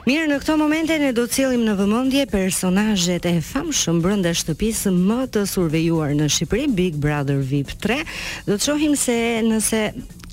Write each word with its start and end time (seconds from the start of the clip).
Mirë, 0.05 0.27
në 0.29 0.37
këto 0.43 0.59
momente 0.61 0.99
ne 1.01 1.15
do 1.17 1.25
të 1.25 1.33
cilim 1.33 1.63
në 1.65 1.79
vëmondje 1.79 2.27
personajet 2.29 3.25
e 3.25 3.33
famshëm 3.47 4.03
brënda 4.05 4.35
shtëpisë 4.37 4.93
më 4.99 5.17
të 5.33 5.47
survejuar 5.49 6.13
në 6.19 6.29
Shqipëri, 6.29 6.67
Big 6.77 7.01
Brother 7.01 7.41
VIP 7.41 7.73
3. 7.87 7.97
Do 8.51 8.59
të 8.59 8.67
shohim 8.67 8.99
se 9.01 9.17
nëse 9.49 9.81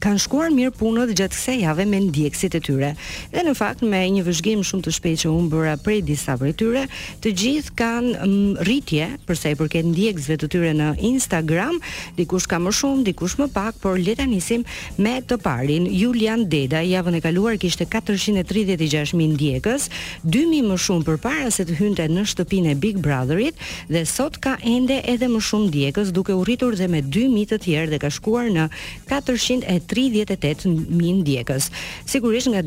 kanë 0.01 0.21
shkuar 0.23 0.49
mirë 0.55 0.73
punët 0.79 1.11
gjatë 1.13 1.35
kësaj 1.35 1.55
jave 1.61 1.85
me 1.87 1.99
ndjekësit 2.07 2.55
e 2.57 2.61
tyre. 2.65 2.89
Dhe 3.33 3.43
në 3.45 3.53
fakt 3.57 3.83
me 3.85 3.99
një 4.15 4.23
vëzhgim 4.25 4.63
shumë 4.65 4.85
të 4.87 4.93
shpejtë 4.97 5.21
që 5.23 5.29
unë 5.31 5.49
bëra 5.51 5.75
prej 5.85 5.99
disa 6.07 6.33
prej 6.41 6.55
tyre, 6.59 6.83
të 7.21 7.33
gjithë 7.41 7.75
kanë 7.77 8.31
rritje 8.67 9.07
për 9.29 9.37
sa 9.39 9.51
i 9.53 9.57
përket 9.59 9.87
ndjekësve 9.91 10.37
të 10.41 10.49
tyre 10.55 10.71
në 10.79 10.89
Instagram, 11.11 11.77
dikush 12.17 12.47
ka 12.51 12.57
më 12.65 12.73
shumë, 12.79 13.05
dikush 13.11 13.37
më 13.41 13.47
pak, 13.53 13.77
por 13.83 13.99
le 14.01 14.15
ta 14.19 14.25
nisim 14.31 14.65
me 14.97 15.17
të 15.21 15.37
parin. 15.45 15.85
Julian 15.91 16.47
Deda 16.49 16.81
javën 16.85 17.17
e 17.17 17.21
kaluar 17.23 17.55
kishte 17.61 17.85
436000 17.85 19.35
ndjekës, 19.35 19.89
2000 20.25 20.71
më 20.71 20.79
shumë 20.87 21.07
përpara 21.11 21.51
se 21.53 21.67
të 21.69 21.77
hynte 21.81 22.07
në 22.09 22.25
shtëpinë 22.33 22.73
e 22.73 22.79
Big 22.81 22.97
Brotherit 23.03 23.61
dhe 23.91 24.01
sot 24.09 24.39
ka 24.41 24.57
ende 24.65 25.01
edhe 25.13 25.29
më 25.29 25.43
shumë 25.51 25.69
ndjekës 25.69 26.13
duke 26.15 26.33
u 26.33 26.41
rritur 26.47 26.77
dhe 26.79 26.89
me 26.89 27.03
2000 27.05 27.49
të 27.51 27.61
tjerë 27.67 27.91
dhe 27.93 27.99
ka 28.05 28.09
shkuar 28.13 28.49
në 28.55 28.65
400 29.09 29.89
38.000 29.93 31.23
djekës. 31.23 31.69
Sigurisht 32.07 32.47
nga 32.51 32.61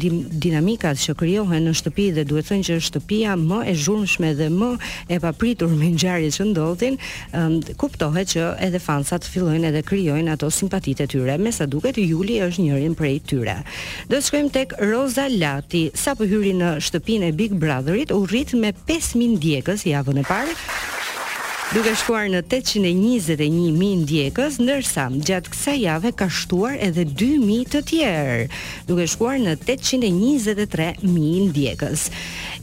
dinamikat 0.47 1.01
që 1.01 1.15
kryohen 1.19 1.67
në 1.69 1.73
shtëpi 1.81 2.09
dhe 2.19 2.25
duhet 2.29 2.51
thënë 2.51 2.67
që 2.69 2.77
shtëpia 2.89 3.37
më 3.41 3.61
e 3.73 3.75
zhurnshme 3.85 4.35
dhe 4.41 4.51
më 4.53 4.71
e 5.09 5.19
papritur 5.23 5.73
me 5.73 5.89
një 5.95 6.01
gjarit 6.05 6.37
që 6.37 6.47
ndodhin, 6.53 6.99
kuptohet 7.81 8.35
që 8.35 8.49
edhe 8.67 8.81
fansat 8.87 9.29
fillojnë 9.33 9.71
edhe 9.71 9.85
kryojnë 9.89 10.35
ato 10.37 10.51
simpatit 10.53 11.01
e 11.05 11.09
tyre, 11.15 11.39
me 11.41 11.53
sa 11.53 11.67
duket 11.67 12.01
juli 12.05 12.41
është 12.45 12.69
njërin 12.69 12.99
prej 12.99 13.17
tyre. 13.31 13.59
Do 14.11 14.19
të 14.21 14.27
shkojmë 14.29 14.53
tek 14.59 14.77
Roza 14.91 15.29
Lati, 15.33 15.87
sa 15.97 16.15
po 16.19 16.29
hyri 16.29 16.53
në 16.61 16.77
shtëpin 16.89 17.25
e 17.31 17.33
Big 17.41 17.57
Brotherit, 17.57 18.13
u 18.17 18.25
rritë 18.29 18.61
me 18.61 18.75
5.000 18.89 19.41
djekës 19.45 19.89
i 19.91 19.97
avën 20.01 20.21
e 20.23 20.29
parë, 20.29 20.61
duke 21.73 21.95
shkuar 21.97 22.27
në 22.29 22.43
821.000 22.45 24.01
ndjekës, 24.03 24.59
ndërsa 24.61 25.07
gjatë 25.25 25.51
kësa 25.55 25.73
jave 25.81 26.11
ka 26.17 26.27
shtuar 26.29 26.75
edhe 26.85 27.07
2.000 27.09 27.71
të 27.73 27.81
tjerë, 27.89 28.49
duke 28.89 29.07
shkuar 29.09 29.39
në 29.41 29.55
823.000 29.57 31.47
ndjekës. 31.49 32.05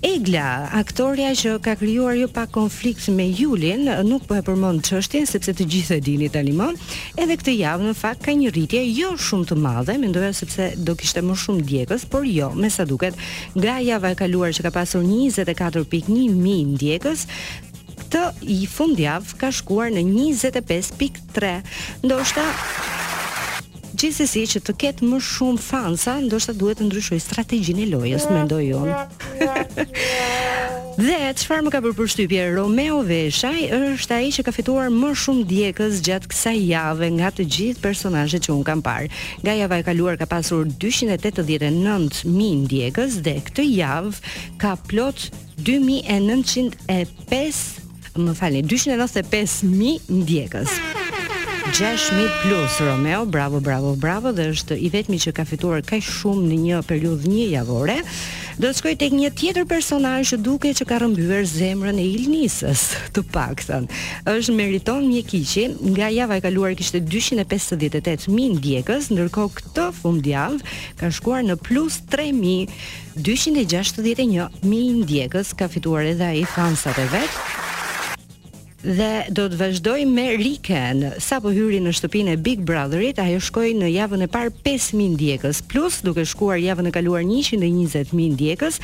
Egla, 0.05 0.45
aktoria 0.77 1.31
që 1.37 1.55
ka 1.65 1.73
kryuar 1.81 2.15
ju 2.17 2.25
jo 2.25 2.29
pa 2.35 2.45
konflikt 2.49 3.07
me 3.13 3.25
Julin, 3.27 3.87
nuk 4.07 4.27
po 4.29 4.37
e 4.37 4.43
përmonë 4.47 4.83
të 4.85 4.93
qështjen, 5.01 5.25
sepse 5.29 5.55
të 5.57 5.67
gjithë 5.73 5.97
e 5.97 6.03
dini 6.07 6.29
të 6.31 6.45
limon, 6.49 6.77
edhe 7.17 7.39
këtë 7.41 7.57
javë 7.57 7.89
në 7.89 7.95
fakt 7.99 8.23
ka 8.29 8.37
një 8.37 8.53
rritje 8.53 8.85
jo 8.97 9.15
shumë 9.17 9.49
të 9.51 9.59
madhe, 9.65 9.97
me 10.01 10.13
ndoja 10.13 10.31
sepse 10.43 10.71
do 10.87 10.95
kishte 10.99 11.25
më 11.25 11.39
shumë 11.43 11.65
ndjekës, 11.65 12.05
por 12.11 12.27
jo, 12.29 12.53
me 12.53 12.69
sa 12.69 12.85
duket, 12.89 13.17
nga 13.57 13.79
java 13.81 14.13
e 14.13 14.21
kaluar 14.21 14.53
që 14.57 14.69
ka 14.69 14.75
pasur 14.81 15.03
24.000 15.05 16.29
ndjekës, 16.77 17.27
këtë 18.11 18.49
i 18.53 18.57
fundjav 18.67 19.23
ka 19.39 19.51
shkuar 19.55 19.91
në 19.95 20.01
25.3. 20.03 22.03
Ndoshta 22.03 22.41
Gjithsesi 24.01 24.45
që 24.49 24.59
të 24.65 24.73
ketë 24.81 25.05
më 25.05 25.17
shumë 25.21 25.59
fansa, 25.61 26.15
ndoshta 26.25 26.55
duhet 26.57 26.79
të 26.79 26.85
ndryshoj 26.87 27.19
strategjinë 27.21 27.83
e 27.83 27.89
lojës, 27.91 28.23
mendoj 28.33 28.63
unë. 28.79 28.95
dhe 31.01 31.17
çfarë 31.37 31.63
më 31.65 31.69
ka 31.75 31.81
bërë 31.85 31.97
përshtypje 31.99 32.41
Romeo 32.55 32.97
Veshaj 33.07 33.61
është 33.77 34.15
ai 34.15 34.29
që 34.35 34.41
ka 34.47 34.51
fituar 34.55 34.87
më 34.95 35.09
shumë 35.21 35.43
djegës 35.51 36.01
gjatë 36.07 36.29
kësaj 36.33 36.59
jave 36.67 37.07
nga 37.19 37.29
të 37.35 37.43
gjithë 37.57 37.83
personazhet 37.83 38.41
që 38.47 38.51
un 38.55 38.63
kam 38.67 38.81
parë. 38.85 39.11
Nga 39.43 39.53
java 39.61 39.75
e 39.83 39.85
kaluar 39.91 40.15
ka 40.19 40.27
pasur 40.33 40.63
289.000 40.65 42.65
djegës 42.73 43.11
dhe 43.25 43.37
këtë 43.51 43.63
javë 43.75 44.13
ka 44.63 44.73
plot 44.89 45.17
2905 45.67 47.80
më 48.19 48.33
falni, 48.35 48.59
295.000 48.67 50.09
ndjekës. 50.11 50.71
6000 51.71 52.27
plus 52.43 52.73
Romeo, 52.83 53.23
bravo 53.29 53.59
bravo 53.61 53.95
bravo 53.95 54.31
dhe 54.35 54.49
është 54.51 54.75
i 54.81 54.89
vetmi 54.91 55.17
që 55.21 55.31
ka 55.37 55.45
fituar 55.47 55.79
kaq 55.87 56.01
shumë 56.03 56.49
në 56.49 56.57
një 56.65 56.77
periudhë 56.89 57.29
një 57.31 57.45
javore. 57.53 57.97
Do 58.59 58.67
të 58.67 58.75
shkoj 58.77 58.93
tek 58.99 59.11
një 59.15 59.29
tjetër 59.39 59.65
personazh 59.69 60.29
që 60.33 60.37
duke 60.43 60.73
që 60.75 60.83
ka 60.89 60.97
rrëmbyer 60.99 61.45
zemrën 61.47 61.97
e 61.97 62.03
Ilnisës, 62.17 62.81
të 63.15 63.21
paktën. 63.31 63.87
Është 64.29 64.53
meriton 64.57 65.03
një 65.07 65.23
kiqi, 65.29 65.65
nga 65.95 66.07
java 66.11 66.35
e 66.37 66.41
kaluar 66.43 66.75
kishte 66.77 66.99
258000 66.99 68.51
ndjekës, 68.59 69.07
ndërkohë 69.13 69.53
këtë 69.61 69.85
fundjavë 70.01 70.59
ka 70.99 71.07
shkuar 71.09 71.43
në 71.47 71.55
plus 71.65 71.93
3261000 72.11 74.49
ndjekës, 75.05 75.55
ka 75.55 75.67
fituar 75.71 76.03
edhe 76.11 76.25
ai 76.33 76.43
fansat 76.57 76.97
e 76.99 77.05
vet 77.15 77.31
dhe 78.83 79.27
do 79.29 79.45
të 79.51 79.57
vazhdoj 79.59 80.03
me 80.09 80.23
Riken 80.39 81.03
sa 81.21 81.37
po 81.43 81.51
hyri 81.53 81.77
në 81.83 81.91
shtëpinë 81.95 82.33
e 82.33 82.37
Big 82.41 82.61
Brotherit 82.65 83.19
ajo 83.21 83.37
shkoi 83.43 83.75
në 83.77 83.91
javën 83.93 84.23
e 84.25 84.27
parë 84.33 84.51
5000 84.65 85.17
djegës 85.19 85.59
plus 85.69 85.99
duke 86.01 86.23
shkuar 86.25 86.57
javën 86.59 86.89
e 86.89 86.93
kaluar 86.95 87.21
120000 87.27 88.37
djegës 88.39 88.79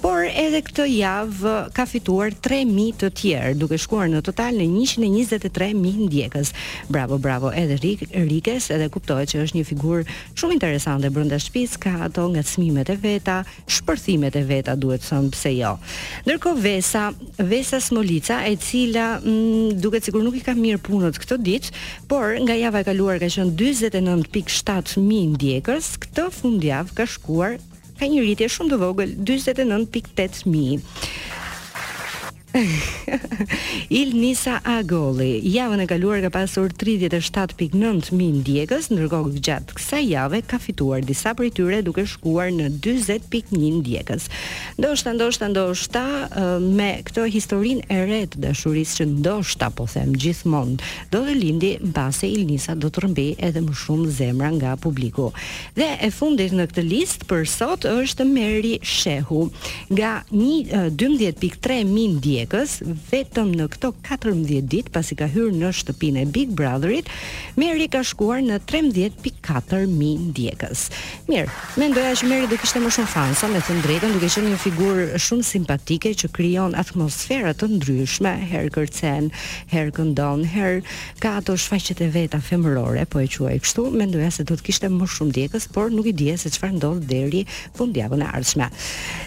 por 0.00 0.24
edhe 0.24 0.62
këtë 0.64 0.86
javë 0.88 1.54
ka 1.76 1.84
fituar 1.90 2.32
3000 2.46 2.96
të 3.02 3.10
tjerë 3.20 3.52
duke 3.60 3.78
shkuar 3.80 4.08
në 4.12 4.22
total 4.30 4.56
në 4.56 4.70
123000 4.86 6.08
djegës 6.16 6.54
bravo 6.88 7.18
bravo 7.18 7.52
edhe 7.52 7.76
Rik 7.84 8.06
Rikes 8.14 8.70
edhe 8.72 8.88
kuptohet 8.94 9.34
se 9.34 9.42
është 9.44 9.58
një 9.60 9.66
figurë 9.68 10.06
shumë 10.32 10.56
interesante 10.56 11.12
brenda 11.12 11.36
shtëpisë 11.40 11.82
ka 11.84 11.94
ato 12.08 12.24
ngacmimet 12.32 12.94
e 12.96 12.98
veta 13.04 13.36
shpërthimet 13.68 14.40
e 14.40 14.44
veta 14.48 14.74
duhet 14.76 15.04
të 15.04 15.10
thonë 15.12 15.32
pse 15.36 15.54
jo 15.58 15.76
ndërkohë 16.24 16.60
Vesa 16.62 17.06
Vesa 17.36 17.78
Smolica 17.82 18.40
e 18.48 18.56
cila 18.56 19.18
mm, 19.20 19.41
Mm, 19.42 19.74
duket 19.80 20.06
sikur 20.06 20.22
nuk 20.22 20.36
i 20.38 20.42
ka 20.44 20.54
mirë 20.56 20.78
punët 20.86 21.18
këtë 21.20 21.36
ditë, 21.42 21.72
por 22.10 22.34
nga 22.44 22.54
java 22.58 22.82
e 22.82 22.86
kaluar 22.86 23.18
ka 23.18 23.26
qenë 23.32 23.56
49.7 23.58 25.02
mijë 25.02 25.24
ndjekës, 25.34 25.88
këtë 26.04 26.28
fundjavë 26.38 26.96
ka 26.98 27.06
shkuar 27.16 27.56
ka 27.98 28.10
një 28.10 28.22
rritje 28.26 28.50
shumë 28.54 28.72
të 28.76 28.80
vogël, 28.84 29.14
49.8 29.32 30.46
mijë. 30.54 30.78
Il 33.90 34.14
Nisa 34.16 34.60
Agoli, 34.64 35.40
javën 35.44 35.80
e 35.80 35.86
kaluar 35.90 36.20
ka 36.24 36.30
pasur 36.32 36.70
37.9 36.72 38.10
mil 38.16 38.38
ndjekës, 38.40 38.88
ndërkohë 38.94 39.34
gjatë 39.44 39.76
kësa 39.78 40.00
jave 40.04 40.40
ka 40.48 40.60
fituar 40.62 41.02
disa 41.06 41.34
për 41.36 41.48
i 41.48 41.52
tyre 41.56 41.80
duke 41.86 42.04
shkuar 42.08 42.50
në 42.54 42.70
20.1 42.82 43.80
ndjekës. 43.80 44.28
Ndoshta, 44.80 45.14
ndoshta, 45.16 45.50
ndoshta, 45.52 46.04
me 46.78 46.92
këto 47.08 47.26
historin 47.32 47.82
e 47.92 48.00
retë 48.08 48.42
dashuris 48.46 48.94
që 49.00 49.08
ndoshta, 49.18 49.70
po 49.72 49.86
them, 49.92 50.14
gjithmonë, 50.16 50.78
do 51.12 51.24
dhe 51.26 51.36
lindi 51.38 51.72
në 51.82 51.92
base 51.96 52.28
Il 52.32 52.46
Nisa 52.48 52.76
do 52.76 52.90
të 52.92 53.06
rëmbi 53.06 53.28
edhe 53.48 53.62
më 53.66 53.76
shumë 53.84 54.10
zemra 54.20 54.52
nga 54.56 54.76
publiku. 54.80 55.30
Dhe 55.76 55.92
e 56.00 56.10
fundit 56.10 56.52
në 56.54 56.68
këtë 56.72 56.86
list 56.88 57.26
për 57.30 57.44
sot 57.48 57.86
është 57.92 58.26
Meri 58.32 58.76
Shehu, 58.96 59.46
nga 59.92 60.12
12.3 60.32 61.82
mil 61.88 62.18
vetëm 63.10 63.50
në 63.58 63.66
këto 63.74 63.90
14 64.04 64.62
ditë 64.72 64.92
pasi 64.94 65.16
ka 65.18 65.26
hyrë 65.30 65.54
në 65.60 65.70
shtëpinë 65.80 66.22
e 66.22 66.28
Big 66.34 66.52
Brotherit, 66.56 67.10
Meri 67.58 67.86
ka 67.92 68.00
shkuar 68.06 68.40
në 68.44 68.56
13.4 68.68 69.86
mijë 69.92 70.22
ndjekës. 70.30 70.84
Mirë, 71.28 71.50
mendoja 71.80 72.14
që 72.20 72.28
Meri 72.30 72.48
do 72.50 72.56
kishte 72.60 72.80
më 72.82 72.92
shumë 72.96 73.12
fansa, 73.14 73.48
me 73.52 73.60
të 73.60 73.76
drejtën, 73.86 74.14
duke 74.16 74.30
qenë 74.34 74.52
një 74.54 74.60
figurë 74.62 75.06
shumë 75.22 75.44
simpatike 75.48 76.14
që 76.22 76.30
krijon 76.36 76.76
atmosfera 76.80 77.52
të 77.60 77.68
ndryshme, 77.74 78.32
herë 78.52 78.72
kërcen, 78.76 79.28
herë 79.74 79.94
këndon, 79.98 80.46
herë 80.54 80.80
ka 81.22 81.34
ato 81.42 81.56
shfaqjet 81.60 82.00
e 82.02 82.08
veta 82.14 82.40
femërore, 82.40 83.04
po 83.12 83.20
e 83.20 83.28
quaj 83.32 83.58
kështu, 83.66 83.86
mendoja 84.00 84.30
se 84.38 84.46
do 84.48 84.56
të 84.56 84.66
kishte 84.70 84.90
më 84.92 85.10
shumë 85.16 85.32
ndjekës, 85.34 85.68
por 85.76 85.92
nuk 85.92 86.08
i 86.12 86.16
di 86.22 86.30
se 86.40 86.50
çfarë 86.56 86.78
ndodh 86.80 87.04
deri 87.10 87.44
fundjavën 87.76 88.22
e 88.24 88.28
ardhshme. 88.32 88.68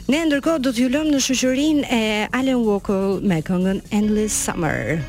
Ne 0.10 0.24
ndërkohë 0.30 0.62
do 0.66 0.74
t'ju 0.74 0.89
lëmë 0.94 1.12
në 1.16 1.19
shoqërinë 1.25 1.88
e 1.95 2.04
Alan 2.36 2.62
Walker 2.66 3.19
me 3.25 3.39
An 3.67 3.81
Endless 3.91 4.31
Summer. 4.31 5.03